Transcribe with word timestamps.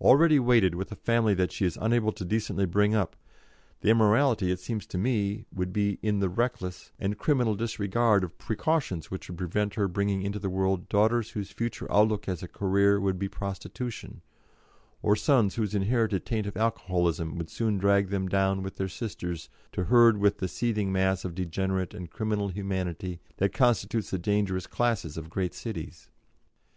Already 0.00 0.40
weighted 0.40 0.74
with 0.74 0.90
a 0.90 0.96
family 0.96 1.32
that 1.32 1.52
she 1.52 1.64
is 1.64 1.78
unable 1.80 2.10
to 2.10 2.24
decently 2.24 2.66
bring 2.66 2.96
up, 2.96 3.14
the 3.80 3.90
immorality, 3.90 4.50
it 4.50 4.58
seems 4.58 4.88
to 4.88 4.98
me, 4.98 5.44
would 5.54 5.72
be 5.72 6.00
in 6.02 6.18
the 6.18 6.28
reckless 6.28 6.90
and 6.98 7.16
criminal 7.16 7.54
disregard 7.54 8.24
of 8.24 8.36
precautions 8.38 9.08
which 9.08 9.28
would 9.28 9.38
prevent 9.38 9.74
her 9.76 9.86
bringing 9.86 10.22
into 10.22 10.40
the 10.40 10.50
world 10.50 10.88
daughters 10.88 11.30
whose 11.30 11.52
future 11.52 11.86
outlook 11.92 12.28
as 12.28 12.42
a 12.42 12.48
career 12.48 12.98
would 12.98 13.20
be 13.20 13.28
prostitution, 13.28 14.20
or 15.00 15.14
sons 15.14 15.54
whose 15.54 15.76
inherited 15.76 16.26
taint 16.26 16.48
of 16.48 16.56
alcoholism 16.56 17.36
would 17.38 17.48
soon 17.48 17.78
drag 17.78 18.08
them 18.08 18.26
down 18.28 18.64
with 18.64 18.78
their 18.78 18.88
sisters 18.88 19.48
to 19.70 19.84
herd 19.84 20.16
with 20.18 20.38
the 20.38 20.48
seething 20.48 20.90
mass 20.90 21.24
of 21.24 21.36
degenerate 21.36 21.94
and 21.94 22.10
criminal 22.10 22.48
humanity 22.48 23.20
that 23.36 23.52
constitutes 23.52 24.10
the 24.10 24.18
dangerous 24.18 24.66
classes 24.66 25.16
of 25.16 25.30
great 25.30 25.54
cities. 25.54 26.08